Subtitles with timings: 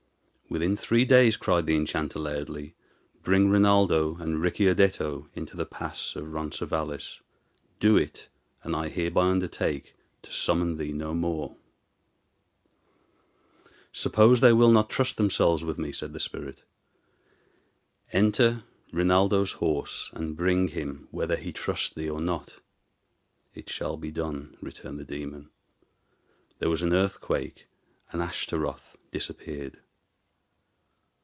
[0.51, 2.75] "Within three days," cried the enchanter, loudly,
[3.23, 7.21] "bring Rinaldo and Ricciardetto into the pass of Ronces Valles.
[7.79, 8.27] Do it,
[8.61, 11.55] and I hereby undertake to summon thee no more."
[13.93, 16.63] "Suppose they will not trust themselves with me?" said the spirit.
[18.11, 22.59] "Enter Rinaldo's horse, and bring him, whether he trust thee or not."
[23.55, 25.49] "It shall be done," returned the demon.
[26.59, 27.69] There was an earthquake,
[28.11, 29.79] and Ashtaroth disappeared.